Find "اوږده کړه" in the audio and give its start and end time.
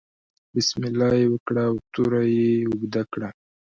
2.69-3.29